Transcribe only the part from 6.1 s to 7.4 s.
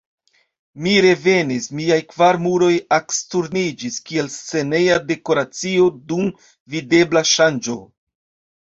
dum videbla